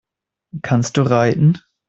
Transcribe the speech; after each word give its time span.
Kannst 0.63 0.97
du 0.97 1.03
reiten? 1.03 1.59